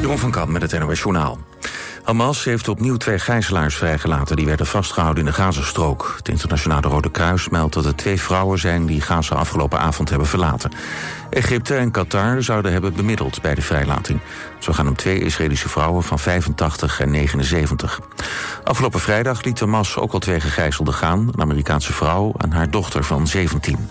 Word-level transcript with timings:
Jeroen 0.00 0.18
van 0.18 0.30
Kamp 0.30 0.50
met 0.50 0.62
het 0.62 0.80
NOS 0.80 0.98
Journaal. 0.98 1.38
Hamas 2.02 2.44
heeft 2.44 2.68
opnieuw 2.68 2.96
twee 2.96 3.18
gijzelaars 3.18 3.76
vrijgelaten... 3.76 4.36
die 4.36 4.46
werden 4.46 4.66
vastgehouden 4.66 5.24
in 5.24 5.30
de 5.30 5.36
Gazastrook. 5.36 6.14
Het 6.16 6.28
Internationale 6.28 6.88
Rode 6.88 7.10
Kruis 7.10 7.48
meldt 7.48 7.74
dat 7.74 7.84
er 7.84 7.94
twee 7.94 8.20
vrouwen 8.20 8.58
zijn... 8.58 8.86
die 8.86 9.00
Gaza 9.00 9.34
afgelopen 9.34 9.78
avond 9.78 10.08
hebben 10.08 10.28
verlaten. 10.28 10.70
Egypte 11.30 11.74
en 11.74 11.90
Qatar 11.90 12.42
zouden 12.42 12.72
hebben 12.72 12.94
bemiddeld 12.94 13.42
bij 13.42 13.54
de 13.54 13.62
vrijlating. 13.62 14.20
Zo 14.58 14.72
gaan 14.72 14.88
om 14.88 14.96
twee 14.96 15.20
Israëlische 15.20 15.68
vrouwen 15.68 16.02
van 16.02 16.18
85 16.18 17.00
en 17.00 17.10
79. 17.10 18.00
Afgelopen 18.64 19.00
vrijdag 19.00 19.42
liet 19.42 19.60
Hamas 19.60 19.96
ook 19.96 20.12
al 20.12 20.18
twee 20.18 20.40
gegijzelden 20.40 20.94
gaan... 20.94 21.28
een 21.32 21.40
Amerikaanse 21.40 21.92
vrouw 21.92 22.32
en 22.38 22.52
haar 22.52 22.70
dochter 22.70 23.04
van 23.04 23.26
17. 23.26 23.88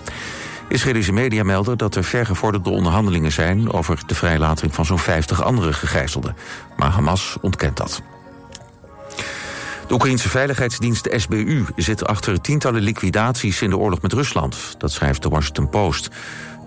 Israëlische 0.69 1.13
media 1.13 1.43
melden 1.43 1.77
dat 1.77 1.95
er 1.95 2.03
vergevorderde 2.03 2.69
onderhandelingen 2.69 3.31
zijn... 3.31 3.71
over 3.71 3.99
de 4.05 4.15
vrijlating 4.15 4.75
van 4.75 4.85
zo'n 4.85 4.99
50 4.99 5.43
andere 5.43 5.73
gegijzelden. 5.73 6.35
Maar 6.77 6.89
Hamas 6.89 7.37
ontkent 7.41 7.77
dat. 7.77 8.01
De 9.87 9.93
Oekraïnse 9.93 10.29
veiligheidsdienst 10.29 11.09
SBU 11.15 11.65
zit 11.75 12.05
achter 12.05 12.41
tientallen 12.41 12.81
liquidaties 12.81 13.61
in 13.61 13.69
de 13.69 13.77
oorlog 13.77 14.01
met 14.01 14.13
Rusland. 14.13 14.75
Dat 14.77 14.91
schrijft 14.91 15.23
de 15.23 15.29
Washington 15.29 15.69
Post. 15.69 16.09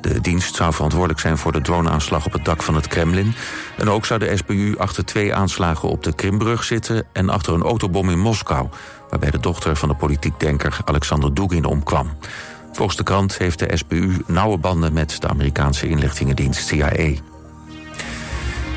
De 0.01 0.21
dienst 0.21 0.55
zou 0.55 0.73
verantwoordelijk 0.73 1.21
zijn 1.21 1.39
voor 1.39 1.53
de 1.53 1.61
droneaanslag 1.61 2.27
op 2.27 2.33
het 2.33 2.45
dak 2.45 2.63
van 2.63 2.75
het 2.75 2.87
Kremlin. 2.87 3.35
En 3.77 3.91
ook 3.91 4.07
zou 4.07 4.21
de 4.21 4.37
SBU 4.37 4.75
achter 4.79 5.05
twee 5.05 5.35
aanslagen 5.35 5.89
op 5.89 6.03
de 6.03 6.15
Krimbrug 6.15 6.65
zitten... 6.65 7.05
en 7.13 7.29
achter 7.29 7.55
een 7.55 7.63
autobom 7.63 8.11
in 8.11 8.19
Moskou... 8.19 8.69
waarbij 9.11 9.31
de 9.31 9.41
dochter 9.41 9.77
van 9.77 9.89
de 9.89 9.95
politiek 9.95 10.41
denker 10.41 10.79
Alexander 10.85 11.35
Dugin 11.35 11.65
omkwam. 11.65 12.17
Volgens 12.73 12.97
de 12.97 13.03
krant 13.03 13.39
heeft 13.39 13.59
de 13.59 13.77
SBU 13.77 14.23
nauwe 14.27 14.59
banden 14.59 14.93
met 14.93 15.21
de 15.21 15.29
Amerikaanse 15.29 15.89
inlichtingendienst 15.89 16.67
CIA. 16.67 17.21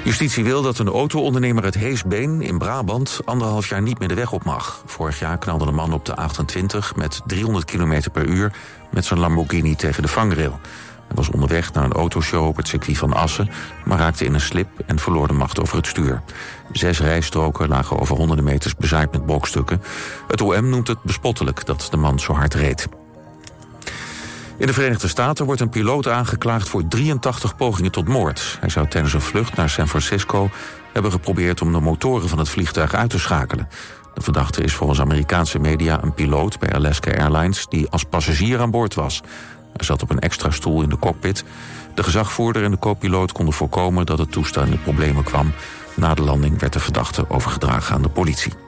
Justitie 0.04 0.44
wil 0.44 0.62
dat 0.62 0.78
een 0.78 0.88
auto-ondernemer 0.88 1.64
uit 1.64 1.76
Heesbeen 1.76 2.42
in 2.42 2.58
Brabant 2.58 3.20
anderhalf 3.26 3.70
jaar 3.70 3.82
niet 3.82 4.00
meer 4.00 4.08
de 4.08 4.14
weg 4.14 4.32
op 4.32 4.44
mag. 4.44 4.84
Vorig 4.86 5.20
jaar 5.20 5.38
knalde 5.38 5.66
een 5.66 5.76
man 5.76 5.94
op 5.94 6.06
de 6.06 6.16
28 6.16 6.96
met 6.96 7.22
300 7.26 7.66
km 7.66 8.02
per 8.12 8.26
uur 8.26 8.54
met 8.92 9.06
zijn 9.06 9.20
Lamborghini 9.20 9.76
tegen 9.76 10.02
de 10.02 10.08
vangrail. 10.08 10.60
Hij 11.08 11.16
was 11.16 11.30
onderweg 11.30 11.74
naar 11.74 11.84
een 11.84 11.94
autoshow 11.94 12.48
op 12.48 12.58
het 12.58 12.68
circuit 12.68 12.98
van 12.98 13.14
Assen, 13.14 13.50
maar 13.86 13.98
raakte 13.98 14.26
in 14.26 14.34
een 14.34 14.42
slip 14.42 14.68
en 14.86 15.00
verloor 15.00 15.28
de 15.28 15.34
macht 15.34 15.60
over 15.60 15.78
het 15.78 15.88
stuur. 15.88 16.22
Zes 16.72 17.00
rijstroken 17.00 17.68
lagen 17.68 18.00
over 18.00 18.16
honderden 18.16 18.46
meters 18.46 18.76
bezaaid 18.76 19.12
met 19.12 19.26
brokstukken. 19.26 19.82
Het 20.28 20.42
OM 20.42 20.70
noemt 20.70 20.88
het 20.88 21.04
bespottelijk 21.04 21.66
dat 21.66 21.88
de 21.92 21.98
man 21.98 22.20
zo 22.20 22.34
hard 22.34 22.54
reed. 22.54 22.88
In 24.58 24.68
de 24.68 24.74
Verenigde 24.74 25.08
Staten 25.08 25.46
wordt 25.46 25.62
een 25.62 25.70
piloot 25.70 26.08
aangeklaagd 26.08 26.70
voor 26.70 26.88
83 26.88 27.56
pogingen 27.56 27.92
tot 27.92 28.08
moord. 28.08 28.58
Hij 28.60 28.70
zou 28.70 28.88
tijdens 28.88 29.14
een 29.14 29.22
vlucht 29.22 29.56
naar 29.56 29.70
San 29.70 29.88
Francisco 29.88 30.50
hebben 30.94 31.12
geprobeerd 31.12 31.62
om 31.62 31.72
de 31.72 31.80
motoren 31.80 32.30
van 32.30 32.38
het 32.38 32.50
vliegtuig 32.50 32.94
uit 32.94 33.10
te 33.10 33.20
schakelen. 33.20 33.68
De 34.14 34.22
verdachte 34.22 34.64
is 34.64 34.74
volgens 34.74 35.00
Amerikaanse 35.00 35.60
media 35.60 36.04
een 36.04 36.14
piloot 36.14 36.60
bij 36.60 36.74
Alaska 36.74 37.12
Airlines 37.12 37.66
die 37.70 37.90
als 37.90 38.04
passagier 38.04 38.60
aan 38.60 38.72
boord 38.72 38.94
was. 38.94 39.22
Hij 39.74 39.86
zat 39.86 40.02
op 40.02 40.10
een 40.10 40.20
extra 40.20 40.52
stoel 40.52 40.82
in 40.82 40.90
de 40.90 41.00
cockpit. 41.00 41.44
De 41.96 42.04
gezagvoerder 42.04 42.64
en 42.64 42.72
de 42.72 42.80
co-piloot 42.80 43.32
konden 43.32 43.54
voorkomen 43.54 44.06
dat 44.06 44.18
het 44.18 44.32
toestel 44.32 44.64
in 44.64 44.72
de 44.72 44.78
problemen 44.78 45.24
kwam. 45.24 45.54
Na 45.96 46.14
de 46.14 46.24
landing 46.24 46.60
werd 46.60 46.74
de 46.74 46.80
verdachte 46.80 47.30
overgedragen 47.30 47.96
aan 47.96 48.02
de 48.02 48.10
politie. 48.10 48.65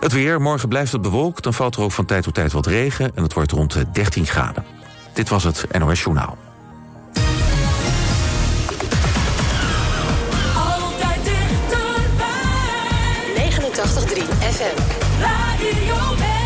Het 0.00 0.12
weer, 0.12 0.40
morgen 0.40 0.68
blijft 0.68 0.92
het 0.92 1.02
bewolkt, 1.02 1.42
dan 1.42 1.54
valt 1.54 1.76
er 1.76 1.82
ook 1.82 1.92
van 1.92 2.04
tijd 2.04 2.22
tot 2.22 2.34
tijd 2.34 2.52
wat 2.52 2.66
regen... 2.66 3.10
en 3.14 3.22
het 3.22 3.32
wordt 3.32 3.52
rond 3.52 3.76
13 3.92 4.26
graden. 4.26 4.64
Dit 5.12 5.28
was 5.28 5.44
het 5.44 5.66
NOS 5.78 6.02
Journaal. 6.02 6.38
Altijd 10.54 11.24
dichterbij. 11.24 12.30
89.3 13.50 14.22
FM. 14.38 14.76
Radio 15.20 16.45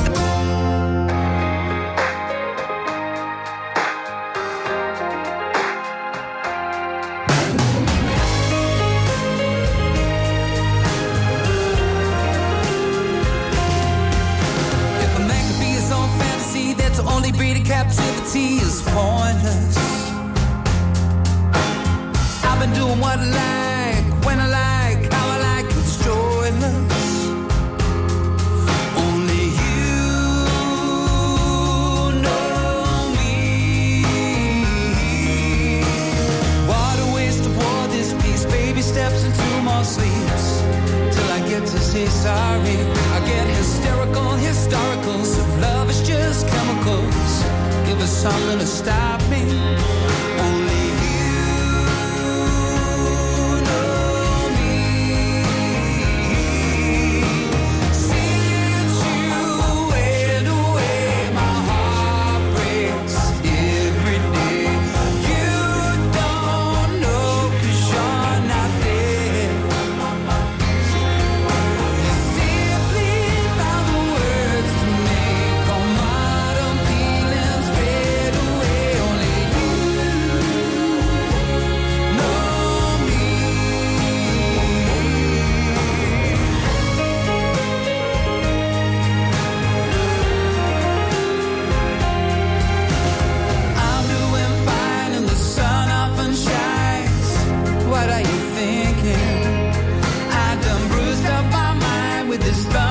this 102.51 102.65
time 102.65 102.90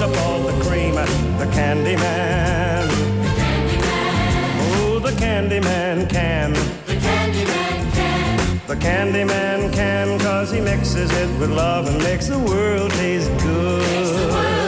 up 0.00 0.16
all 0.18 0.40
the 0.42 0.64
cream. 0.64 0.94
The 0.94 1.48
candy 1.52 1.94
man. 1.96 2.88
Oh, 4.62 4.98
the 4.98 5.12
candy 5.18 5.60
man 5.60 6.08
can. 6.08 6.52
The 8.66 8.76
candy 8.76 9.24
man 9.24 9.70
can 9.72 10.18
cause 10.20 10.50
he 10.50 10.60
mixes 10.60 11.10
it 11.10 11.28
with 11.38 11.50
love 11.50 11.86
and 11.86 11.98
makes 12.02 12.28
the 12.28 12.38
world 12.38 12.90
taste 12.92 13.30
good. 13.42 14.59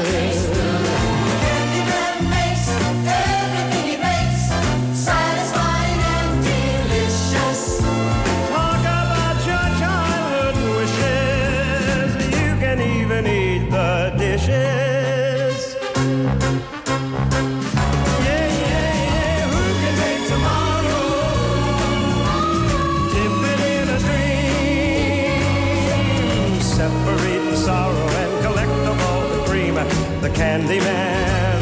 The 30.72 30.78
candy 30.78 30.88
man. 30.88 31.60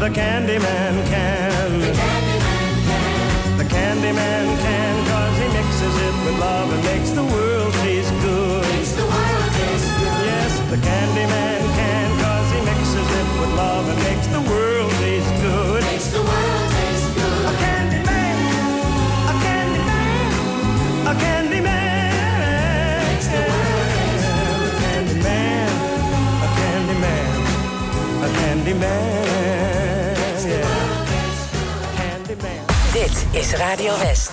The 0.00 0.10
candy 0.10 0.58
man 0.58 1.06
can. 1.06 1.80
The 3.58 3.64
candy 3.64 4.10
man 4.10 4.58
can 4.58 5.06
cause 5.06 5.38
he 5.38 5.46
mixes 5.56 5.96
it 6.02 6.14
with 6.24 6.40
love 6.40 6.72
and 6.72 6.82
makes 6.82 7.10
the 7.10 7.22
world 7.22 7.49
is 33.34 33.54
Radio 33.60 33.92
West. 34.02 34.29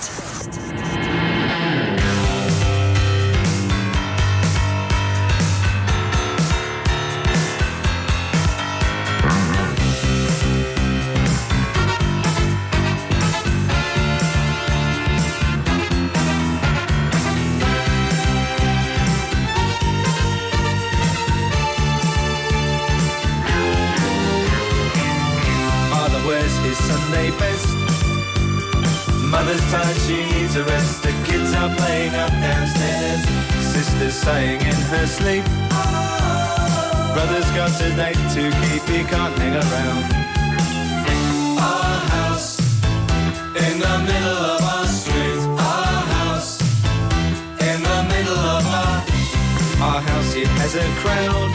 Mother's 29.48 29.72
tired, 29.72 29.96
she 30.04 30.16
needs 30.26 30.56
a 30.56 30.64
rest. 30.64 31.02
The 31.02 31.12
kids 31.24 31.54
are 31.54 31.74
playing 31.76 32.14
up 32.14 32.30
downstairs. 32.32 33.24
Sister's 33.72 34.12
sighing 34.12 34.60
in 34.60 34.78
her 34.92 35.06
sleep. 35.06 35.44
Brother's 37.14 37.50
got 37.56 37.72
a 37.80 37.88
date 37.96 38.20
to 38.36 38.42
keep, 38.60 38.82
he 38.92 39.00
can't 39.08 39.34
hang 39.40 39.56
around. 39.56 40.04
Our 41.56 41.96
house 42.12 42.60
in 43.56 43.80
the 43.80 43.96
middle 44.10 44.40
of 44.52 44.60
our 44.60 44.86
street. 44.86 45.40
Our 45.56 46.02
house 46.16 46.60
in 47.70 47.82
the 47.82 48.00
middle 48.12 48.42
of 48.52 48.66
our 48.66 49.00
our 49.80 50.00
house. 50.02 50.34
It 50.34 50.48
has 50.60 50.74
a 50.74 50.88
crowd. 51.00 51.50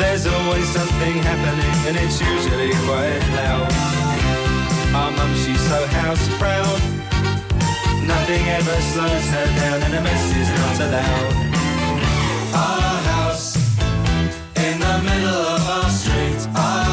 There's 0.00 0.26
always 0.26 0.66
something 0.70 1.22
happening, 1.22 1.76
and 1.86 1.96
it's 2.04 2.20
usually 2.20 2.72
quite 2.82 3.22
loud. 3.38 4.23
Our 4.94 5.10
mum, 5.10 5.34
she's 5.34 5.60
so 5.68 5.86
house 5.86 6.26
proud. 6.38 6.80
Nothing 8.06 8.42
ever 8.58 8.76
slows 8.92 9.26
her 9.34 9.46
down, 9.60 9.82
and 9.82 9.94
a 9.94 10.00
mess 10.00 10.24
is 10.42 10.50
not 10.60 10.76
allowed. 10.86 11.34
Our 12.54 12.96
house 13.12 13.56
in 14.56 14.78
the 14.78 14.96
middle 15.08 15.42
of 15.54 15.62
our 15.76 15.90
street. 15.90 16.40
Our 16.56 16.83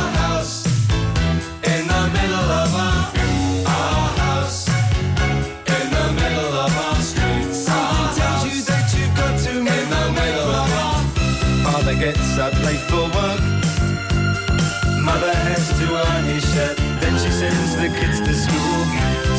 the 17.81 17.99
kids 17.99 18.19
to 18.21 18.33
school. 18.33 18.85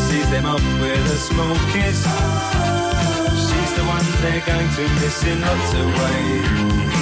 Sees 0.09 0.29
them 0.31 0.47
off 0.47 0.65
with 0.81 1.13
a 1.13 1.17
small 1.17 1.55
kiss. 1.71 2.03
She's 3.47 3.73
the 3.79 3.85
one 3.87 4.05
they're 4.21 4.45
going 4.45 4.69
to 4.69 4.83
miss 5.01 5.25
in 5.25 5.41
lots 5.41 5.73
of 5.75 5.87
ways. 5.87 7.02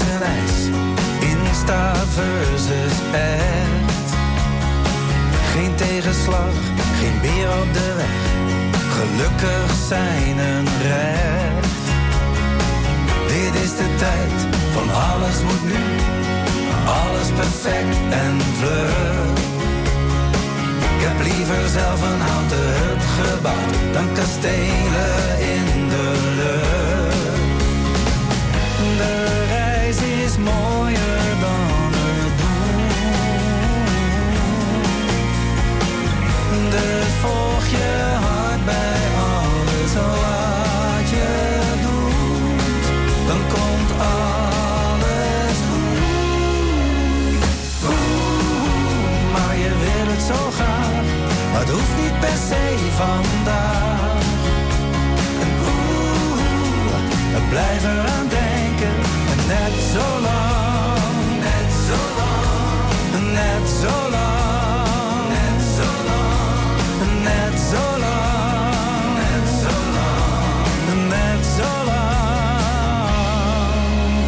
Is. 0.00 0.68
Insta 1.20 1.94
versus 1.94 2.96
echt. 3.12 4.08
Geen 5.52 5.74
tegenslag, 5.74 6.54
geen 7.00 7.20
beer 7.20 7.48
op 7.48 7.72
de 7.72 7.92
weg. 7.96 8.20
Gelukkig 8.98 9.70
zijn 9.88 10.38
een 10.38 10.68
recht. 10.82 11.84
Dit 13.26 13.62
is 13.62 13.76
de 13.76 13.94
tijd 13.98 14.56
van 14.72 14.94
alles 14.94 15.42
moet 15.42 15.64
nu. 15.64 15.82
Alles 16.86 17.28
perfect 17.36 17.96
en 18.10 18.40
vlug. 18.58 19.40
Ik 20.96 21.08
heb 21.08 21.20
liever 21.22 21.68
zelf 21.68 22.02
een 22.02 22.20
houten 22.20 22.66
hut 22.78 23.02
gebouwd 23.20 23.92
dan 23.92 24.12
kastelen 24.12 25.38
in 25.38 25.88
de 25.88 26.32
lucht. 26.36 26.91
mooier 30.44 31.24
dan 31.44 31.92
het 31.94 32.34
doen. 32.40 32.80
Dus 36.70 37.12
volg 37.22 37.66
je 37.66 37.90
hart 38.26 38.64
bij 38.64 39.02
alles 39.30 39.92
wat 39.94 41.06
je 41.10 41.30
doet, 41.82 42.84
dan 43.26 43.40
komt 43.54 43.90
alles 43.98 45.58
goed. 45.68 46.00
Oeh, 47.90 49.32
maar 49.32 49.56
je 49.56 49.70
wil 49.84 50.06
het 50.14 50.22
zo 50.22 50.50
graag, 50.50 51.06
maar 51.52 51.60
het 51.60 51.70
hoeft 51.70 51.96
niet 52.02 52.20
per 52.20 52.38
se 52.48 52.64
vandaag. 52.96 54.24
En 55.44 55.50
oeh, 55.68 57.48
blijf 57.48 57.82
eraan 57.84 58.28
denken 58.28 58.51
Net 59.46 59.74
zo 59.92 60.20
lang, 60.20 61.40
net 61.40 61.70
zo 61.86 61.98
lang, 62.18 63.32
net 63.32 63.68
zo 63.80 63.94
lang, 64.10 65.28
net 65.28 65.60
zolang, 65.76 67.22
net 67.22 67.56
zo 67.70 67.84
lang, 67.98 69.16
net 69.18 69.46
zo 69.60 69.74
lang, 69.96 71.08
net 71.08 71.42
zo 71.56 71.70
lang 71.84 73.10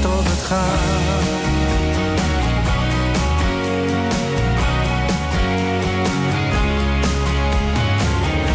tot 0.02 0.24
het 0.28 0.42
gaat. 0.48 1.32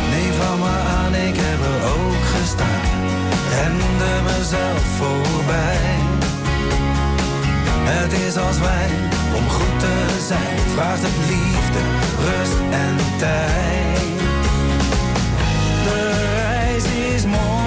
Leef 0.09 0.35
van 0.37 0.57
me 0.59 0.75
aan 0.97 1.15
ik 1.15 1.37
er 1.37 1.61
ook 1.97 2.23
gestaan, 2.35 2.81
rende 3.49 4.13
mezelf 4.23 4.83
voorbij 4.97 5.98
het 8.11 8.19
is 8.21 8.37
als 8.37 8.59
wij 8.59 8.89
om 9.35 9.49
goed 9.49 9.79
te 9.79 10.25
zijn. 10.27 10.57
Vraagt 10.73 11.01
het 11.01 11.17
liefde, 11.17 11.79
rust 12.25 12.59
en 12.71 12.97
tijd. 13.17 14.19
De 15.83 16.11
reis 16.33 16.83
is 17.13 17.25
mooi. 17.25 17.58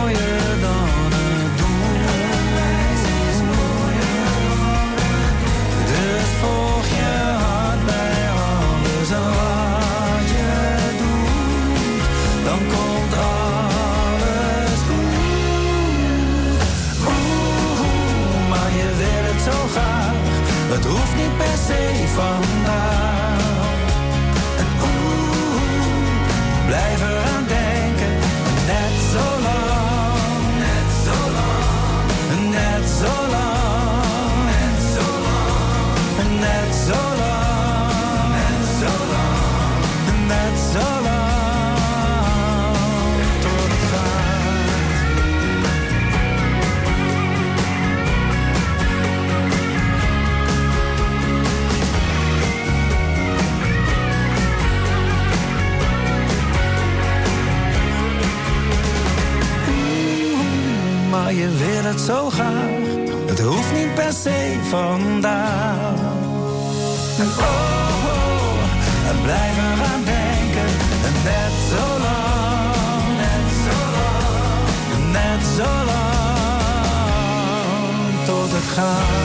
放 22.16 22.61
je 61.42 61.48
wil 61.48 61.84
het 61.90 62.00
zo 62.00 62.30
graag. 62.30 62.70
Het 63.26 63.40
hoeft 63.40 63.72
niet 63.72 63.94
per 63.94 64.12
se 64.12 64.58
vandaag. 64.68 66.00
En 67.18 67.26
oh, 67.26 67.44
oh 68.04 69.10
en 69.10 69.22
blijf 69.22 69.56
eraan 69.56 70.04
denken. 70.04 70.70
En 71.06 71.14
net 71.24 71.54
zo 71.70 71.84
lang, 72.06 73.04
net 73.24 73.48
zo 73.64 73.76
lang, 73.96 75.12
net 75.12 75.42
zo 75.56 75.70
lang 75.92 76.54
tot 78.26 78.50
het 78.52 78.68
gaat. 78.74 79.21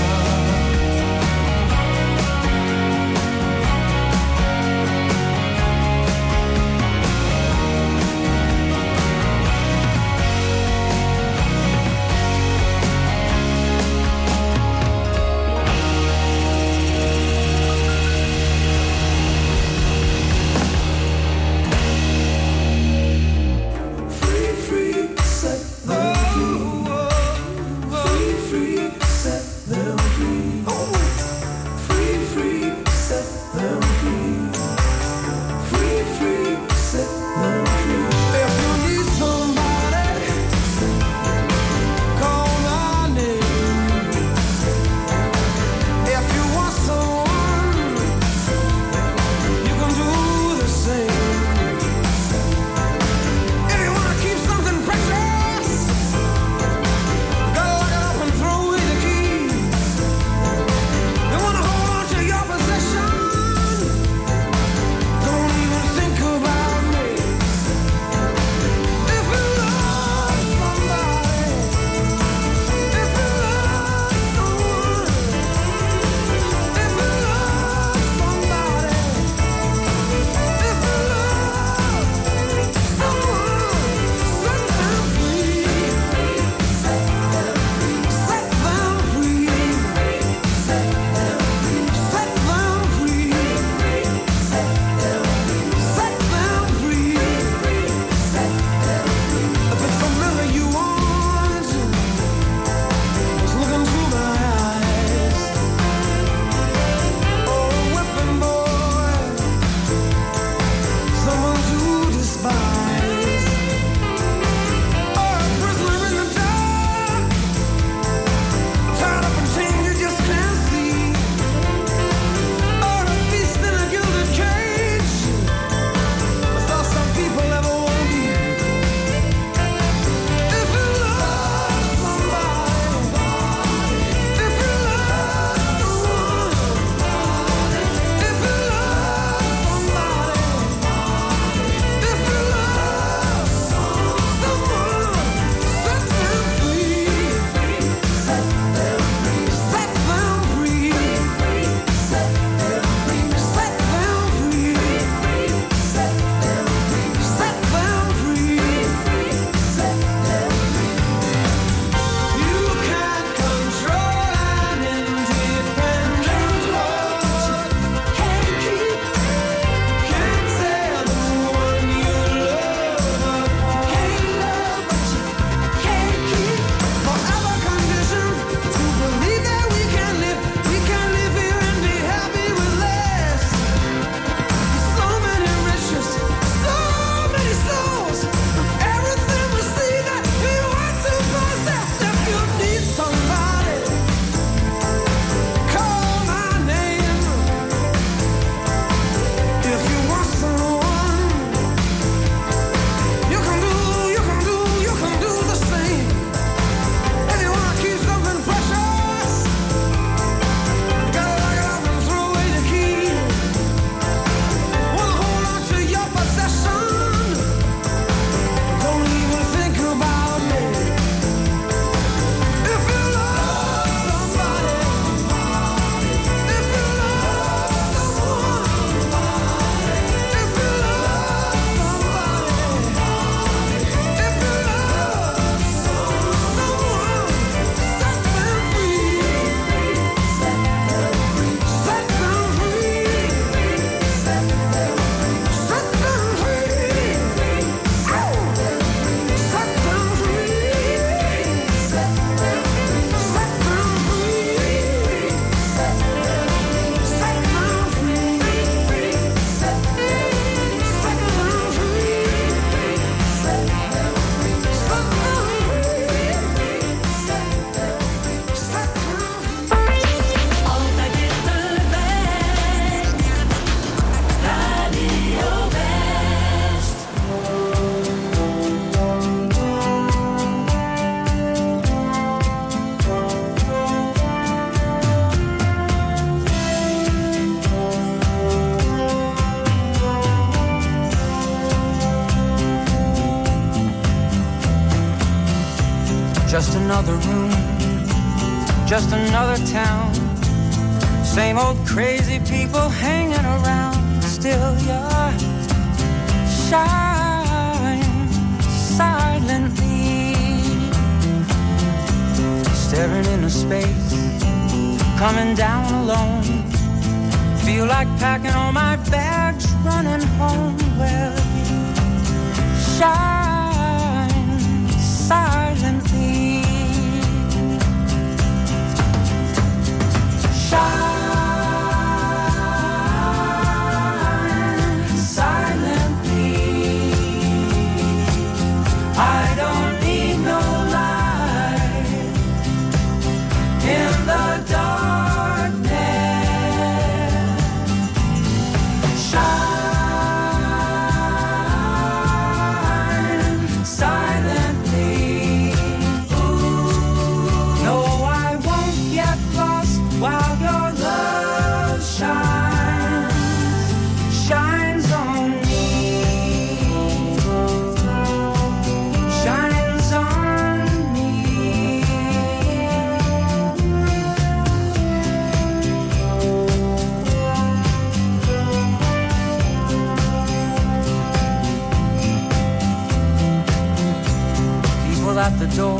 door, 385.77 385.99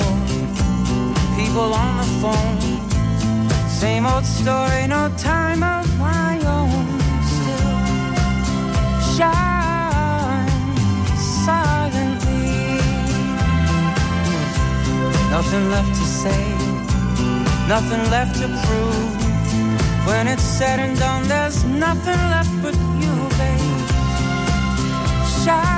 people 1.37 1.71
on 1.71 1.97
the 2.01 2.09
phone. 2.19 2.57
Same 3.69 4.07
old 4.07 4.25
story, 4.25 4.87
no 4.87 5.03
time 5.17 5.61
of 5.61 5.85
my 5.99 6.33
own. 6.57 6.85
Still 7.35 7.77
shine 9.15 10.49
silently. 11.45 12.81
Nothing 15.29 15.69
left 15.69 15.93
to 15.99 16.05
say, 16.23 16.43
nothing 17.67 18.03
left 18.09 18.33
to 18.41 18.47
prove. 18.65 19.13
When 20.07 20.27
it's 20.27 20.47
said 20.57 20.79
and 20.79 20.97
done, 20.97 21.27
there's 21.27 21.63
nothing 21.65 22.21
left 22.33 22.53
but 22.63 22.75
you, 23.01 23.13
babe. 23.37 23.85
Shine. 25.43 25.76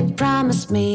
You 0.00 0.14
promised 0.14 0.70
me 0.70 0.89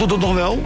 doet 0.00 0.10
het 0.10 0.20
nog 0.20 0.34
wel? 0.34 0.62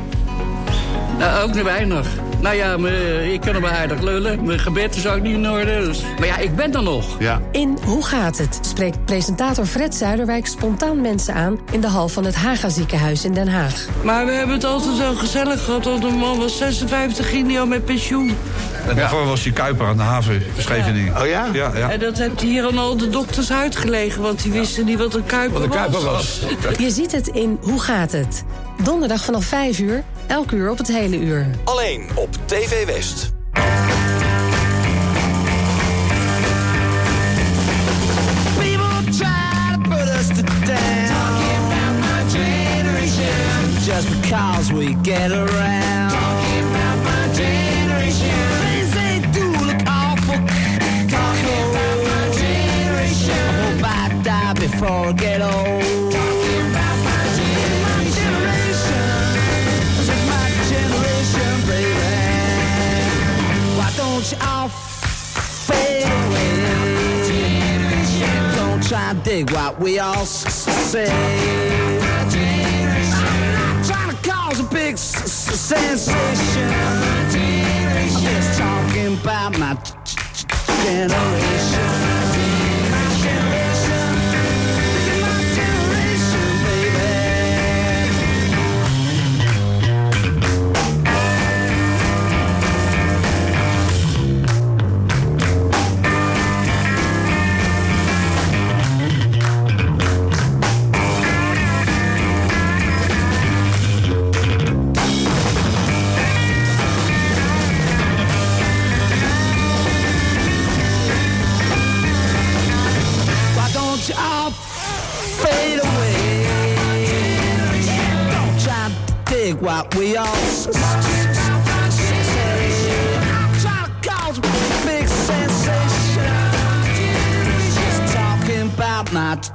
Nou, 1.19 1.43
ook 1.49 1.55
niet 1.55 1.63
weinig. 1.65 2.07
Nou 2.41 2.57
ja, 2.57 2.77
me- 2.77 3.33
ik 3.33 3.41
kan 3.41 3.55
hem 3.55 3.67
aardig 3.67 4.01
lullen. 4.01 4.45
Mijn 4.47 4.59
gebed 4.59 4.97
is 4.97 5.07
ook 5.07 5.21
niet 5.23 5.35
in 5.35 5.51
orde. 5.51 5.85
Dus. 5.85 6.03
Maar 6.19 6.27
ja, 6.27 6.37
ik 6.37 6.57
ben 6.57 6.75
er 6.75 6.83
nog. 6.83 7.05
Ja. 7.19 7.41
In 7.53 7.79
Hoe 7.85 8.05
gaat 8.05 8.39
het? 8.39 8.59
spreekt 8.61 9.05
presentator 9.05 9.67
Fred 9.67 9.95
Zuiderwijk 9.95 10.47
spontaan 10.47 11.01
mensen 11.01 11.35
aan 11.35 11.59
in 11.71 11.81
de 11.81 11.87
hal 11.89 12.09
van 12.09 12.25
het 12.25 12.35
Haga 12.35 12.69
ziekenhuis 12.69 13.25
in 13.25 13.33
Den 13.33 13.49
Haag. 13.49 13.87
Maar 14.03 14.27
we 14.27 14.33
hebben 14.33 14.55
het 14.55 14.65
altijd 14.65 14.97
zo 14.97 15.15
gezellig 15.15 15.65
gehad. 15.65 15.85
Want 15.85 16.05
een 16.05 16.15
man 16.17 16.39
was 16.39 16.57
56, 16.59 17.29
ging 17.29 17.51
hij 17.51 17.61
al 17.61 17.67
met 17.67 17.85
pensioen. 17.85 18.37
En 18.89 18.97
daarvoor 18.97 19.27
was 19.27 19.43
die 19.43 19.53
Kuiper 19.53 19.87
aan 19.87 19.97
de 19.97 20.03
haven 20.03 20.43
Scheveningen. 20.59 21.21
Oh 21.21 21.27
ja? 21.27 21.47
Ja, 21.53 21.71
ja. 21.77 21.91
En 21.91 21.99
dat 22.01 22.19
heeft 22.19 22.41
hier 22.41 22.67
aan 22.67 22.79
al 22.79 22.97
de 22.97 23.09
dokters 23.09 23.53
uitgelegen. 23.53 24.23
Want 24.23 24.43
die 24.43 24.53
wisten 24.53 24.85
niet 24.85 24.99
wat 24.99 25.15
een 25.15 25.27
kuiper, 25.27 25.53
Wat 25.53 25.63
een 25.63 25.75
kuiper 25.77 26.03
was. 26.05 26.41
Je 26.79 26.91
ziet 26.91 27.13
het 27.13 27.27
in 27.29 27.59
Hoe 27.63 27.81
gaat 27.81 28.13
het? 28.13 28.45
Donderdag 28.83 29.25
vanaf 29.25 29.45
5 29.45 29.79
uur, 29.79 30.05
elk 30.27 30.51
uur 30.51 30.71
op 30.71 30.79
het 30.79 30.89
hele 30.89 31.19
uur. 31.19 31.47
Alleen 31.65 32.09
op 32.15 32.29
TV 32.47 32.87
West. 32.87 33.33
Just 43.87 44.23
because 44.23 44.73
we 44.73 44.97
get 45.03 45.31
around. 45.31 45.94
Dig 69.35 69.51
what 69.51 69.81
we 69.81 69.99
all 69.99 70.25
say. 70.25 71.11
I'm 71.11 72.31
not 73.53 73.85
trying 73.85 74.17
to 74.17 74.31
cause 74.31 74.61
a 74.61 74.65
big 74.65 74.97
sensation. 74.97 76.15
I'm 76.15 77.31
just 78.23 78.59
talking 78.59 79.19
about 79.19 79.59
my 79.59 79.75
generation. 80.85 82.04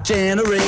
Generation. 0.09 0.58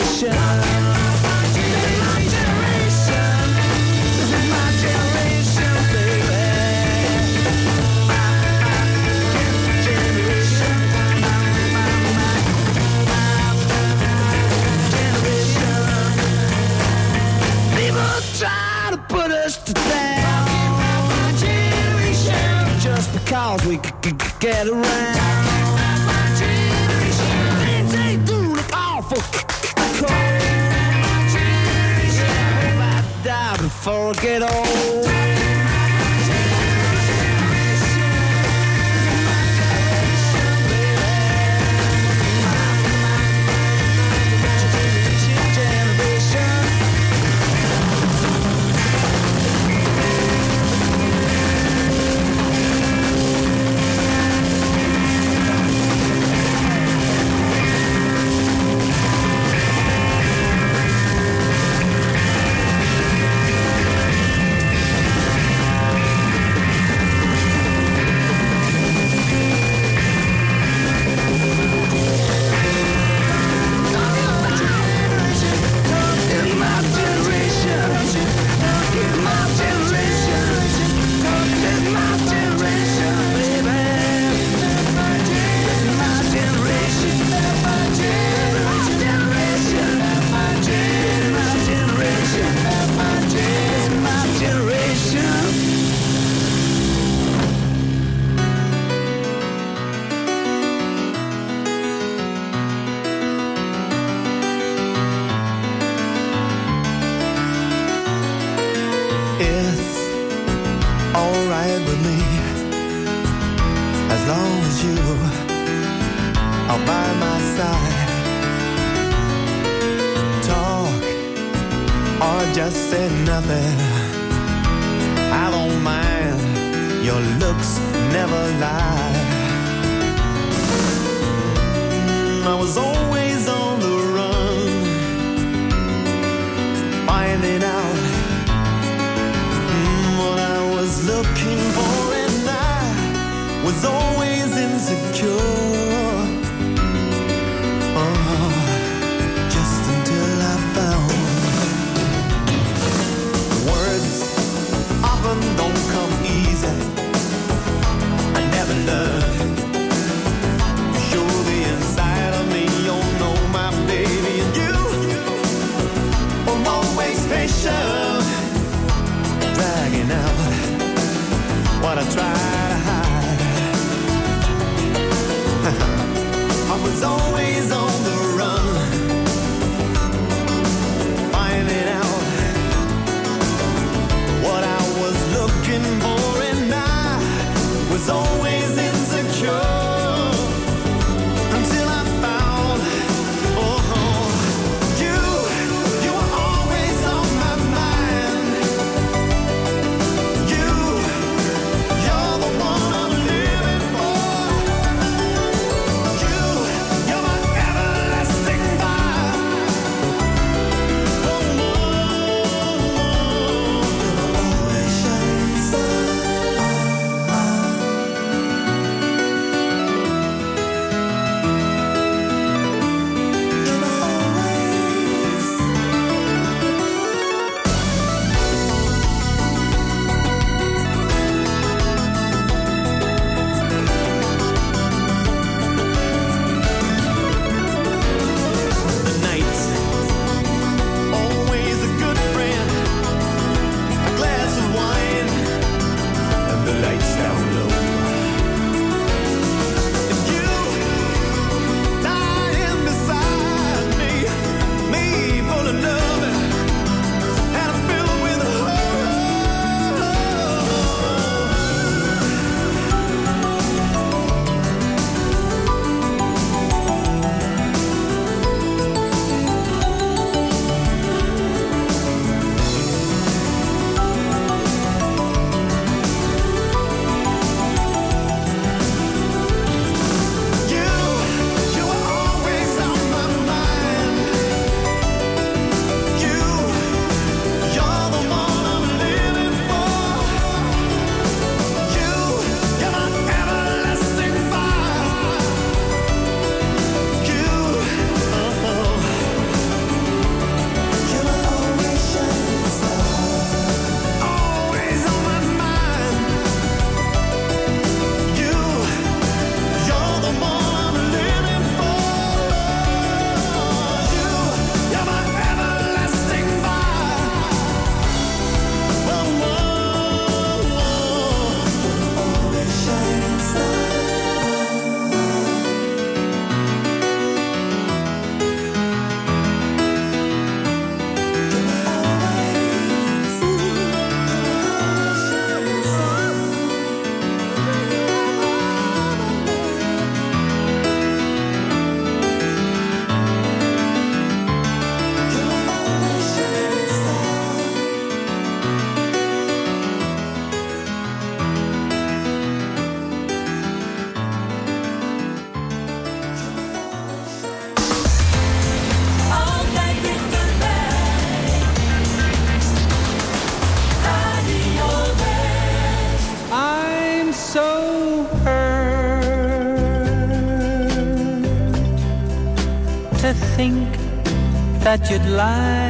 That 374.91 375.09
you'd 375.09 375.25
lie 375.37 375.80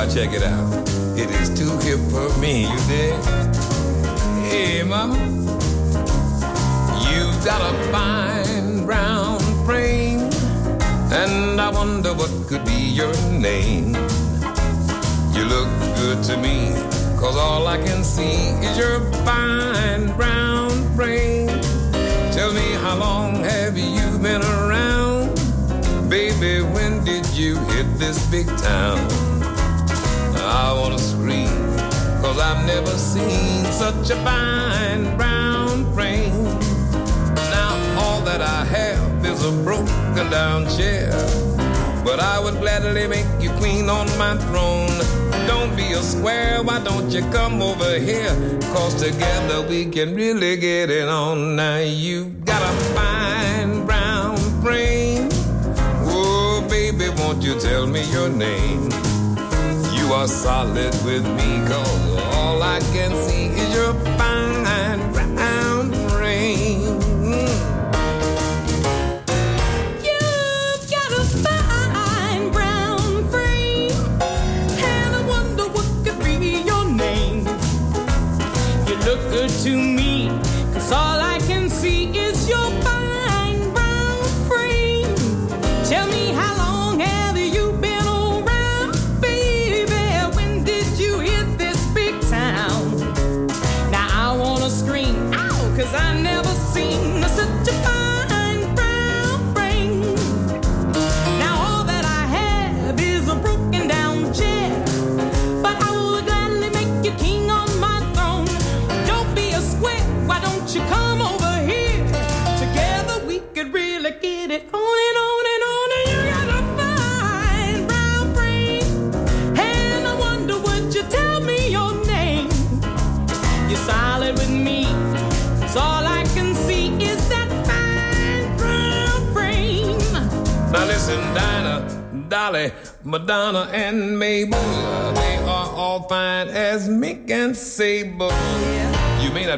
I 0.00 0.06
check 0.06 0.32
it 0.32 0.42
out? 0.42 0.88
It 1.14 1.28
is 1.28 1.50
too 1.50 1.76
hip 1.80 2.00
for 2.08 2.34
me, 2.40 2.62
you 2.62 2.78
dig? 2.88 3.12
Hey, 4.48 4.82
mama. 4.82 5.18
you've 7.04 7.44
got 7.44 7.60
a 7.60 7.92
fine 7.92 8.86
brown 8.86 9.38
frame, 9.66 10.20
and 11.12 11.60
I 11.60 11.68
wonder 11.68 12.14
what 12.14 12.30
could 12.48 12.64
be 12.64 12.80
your 12.80 13.12
name. 13.28 13.94
You 15.34 15.44
look 15.44 15.68
good 15.96 16.24
to 16.24 16.36
me, 16.38 16.72
cause 17.18 17.36
all 17.36 17.66
I 17.66 17.76
can 17.76 18.02
see 18.02 18.56
is 18.64 18.78
your 18.78 19.00
fine 19.26 20.16
brown 20.16 20.70
frame. 20.96 21.48
Tell 22.32 22.54
me 22.54 22.72
how 22.80 22.96
long 22.96 23.44
have 23.44 23.76
you 23.76 24.18
been 24.18 24.40
around? 24.40 25.34
Baby, 26.08 26.62
when 26.62 27.04
did 27.04 27.26
you 27.36 27.58
hit 27.74 27.98
this 27.98 28.18
big 28.30 28.46
town? 28.56 29.19
I 30.62 30.74
wanna 30.74 30.98
scream, 30.98 31.48
cause 32.20 32.38
I've 32.38 32.66
never 32.66 32.94
seen 32.98 33.64
such 33.72 34.10
a 34.10 34.16
fine 34.16 35.16
brown 35.16 35.90
frame. 35.94 36.44
Now 37.56 37.72
all 37.98 38.20
that 38.28 38.42
I 38.42 38.66
have 38.66 39.24
is 39.24 39.42
a 39.42 39.52
broken 39.64 40.30
down 40.30 40.68
chair. 40.76 41.12
But 42.04 42.20
I 42.20 42.38
would 42.38 42.58
gladly 42.60 43.06
make 43.08 43.26
you 43.40 43.50
queen 43.52 43.88
on 43.88 44.06
my 44.18 44.36
throne. 44.48 44.96
Don't 45.46 45.74
be 45.76 45.92
a 45.92 46.02
square, 46.02 46.62
why 46.62 46.78
don't 46.84 47.10
you 47.10 47.22
come 47.30 47.62
over 47.62 47.98
here? 47.98 48.36
Cause 48.74 48.94
together 49.02 49.66
we 49.66 49.86
can 49.86 50.14
really 50.14 50.58
get 50.58 50.90
it 50.90 51.08
on. 51.08 51.56
Now 51.56 51.78
you 51.78 52.26
got 52.44 52.62
a 52.62 52.74
fine 52.94 53.86
brown 53.86 54.36
frame. 54.60 55.30
Oh, 56.04 56.62
baby, 56.68 57.08
won't 57.16 57.42
you 57.42 57.58
tell 57.58 57.86
me 57.86 58.02
your 58.12 58.28
name? 58.28 59.09
You 60.10 60.16
are 60.16 60.26
solid 60.26 60.92
with 61.04 61.24
me, 61.36 61.64
cause 61.68 62.34
all 62.34 62.60
I 62.64 62.80
can 62.92 63.14
see 63.28 63.44
is 63.46 63.72
your 63.72 63.94
fine 64.18 64.59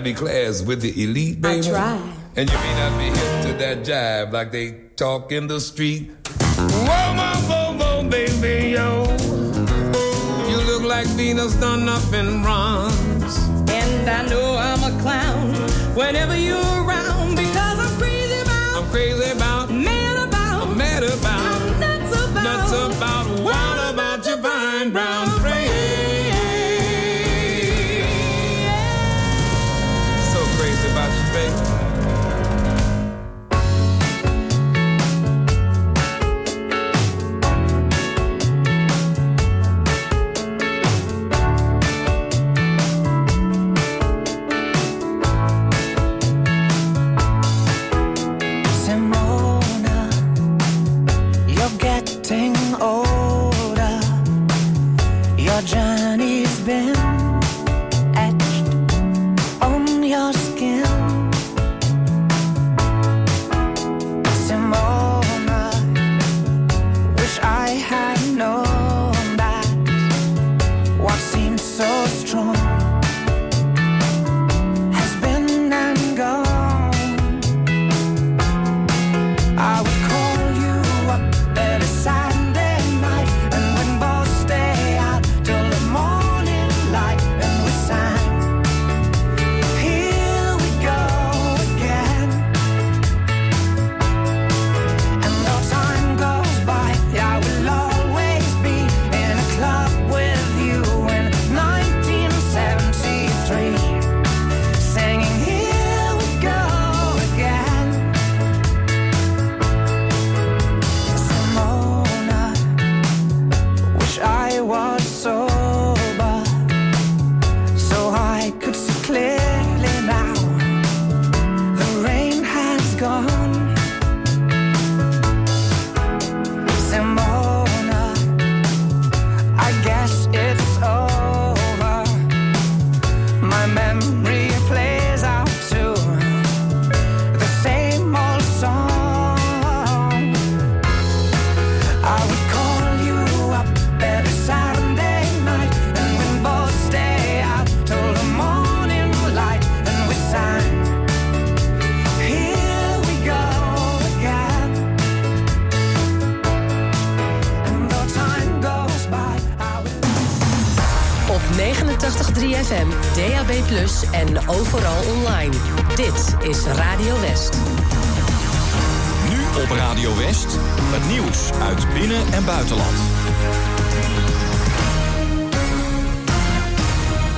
not 0.02 0.04
be 0.04 0.14
class 0.14 0.62
with 0.62 0.80
the 0.80 0.90
elite, 1.02 1.40
baby. 1.40 1.68
try. 1.68 1.96
And 2.34 2.50
you 2.50 2.58
may 2.58 2.74
not 2.74 2.98
be 2.98 3.04
hip 3.04 3.42
to 3.46 3.52
that 3.58 3.78
jive 3.84 4.32
like 4.32 4.50
they 4.50 4.72
talk 4.96 5.30
in 5.30 5.46
the 5.46 5.60
street. 5.60 6.10
Whoa, 6.28 7.14
whoa, 7.18 7.34
whoa, 7.48 7.76
whoa, 7.78 8.08
baby, 8.08 8.70
yo. 8.70 9.04
You 10.50 10.58
look 10.66 10.82
like 10.82 11.06
Venus 11.18 11.54
done 11.56 11.88
up 11.88 12.12
in 12.12 12.42
bronze. 12.42 13.38
And 13.70 14.10
I 14.10 14.26
know 14.26 14.56
I'm 14.56 14.82
a 14.82 15.02
clown 15.02 15.54
whenever 15.94 16.36
you're 16.36 16.74
around 16.82 17.36
because 17.36 17.78
I'm 17.78 17.98
crazy 17.98 18.40
about, 18.40 18.82
I'm 18.82 18.90
crazy 18.90 19.30
about, 19.30 19.51